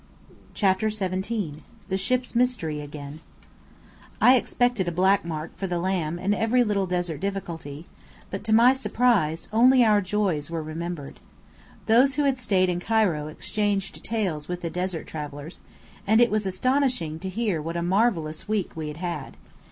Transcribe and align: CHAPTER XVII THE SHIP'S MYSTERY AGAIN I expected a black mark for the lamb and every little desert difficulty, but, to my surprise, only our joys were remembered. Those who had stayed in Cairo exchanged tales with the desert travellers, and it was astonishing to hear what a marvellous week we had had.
CHAPTER 0.55 0.89
XVII 0.89 1.61
THE 1.87 1.95
SHIP'S 1.95 2.35
MYSTERY 2.35 2.81
AGAIN 2.81 3.19
I 4.19 4.35
expected 4.35 4.87
a 4.87 4.91
black 4.91 5.23
mark 5.23 5.55
for 5.55 5.67
the 5.67 5.77
lamb 5.77 6.17
and 6.17 6.33
every 6.33 6.63
little 6.63 6.87
desert 6.87 7.19
difficulty, 7.21 7.85
but, 8.31 8.43
to 8.45 8.51
my 8.55 8.73
surprise, 8.73 9.47
only 9.53 9.85
our 9.85 10.01
joys 10.01 10.49
were 10.49 10.63
remembered. 10.63 11.19
Those 11.85 12.15
who 12.15 12.23
had 12.23 12.39
stayed 12.39 12.67
in 12.67 12.79
Cairo 12.79 13.27
exchanged 13.27 14.03
tales 14.03 14.47
with 14.47 14.61
the 14.61 14.71
desert 14.71 15.05
travellers, 15.05 15.59
and 16.07 16.19
it 16.19 16.31
was 16.31 16.47
astonishing 16.47 17.19
to 17.19 17.29
hear 17.29 17.61
what 17.61 17.77
a 17.77 17.83
marvellous 17.83 18.47
week 18.47 18.75
we 18.75 18.87
had 18.87 18.97
had. 18.97 19.37